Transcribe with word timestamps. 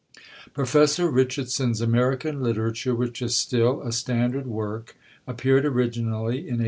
Professor 0.55 1.11
Richardson's 1.11 1.79
American 1.79 2.41
Literature, 2.41 2.95
which 2.95 3.21
is 3.21 3.37
still 3.37 3.83
a 3.83 3.91
standard 3.91 4.47
work, 4.47 4.97
appeared 5.27 5.63
originally 5.63 6.37
in 6.39 6.57
1886. 6.57 6.59